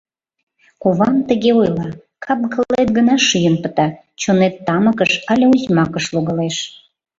[0.81, 1.87] —Ковам тыге ойла:
[2.23, 3.87] кап-кылет гына шӱйын пыта,
[4.21, 6.57] чонет тамыкыш але узьмакыш логалеш.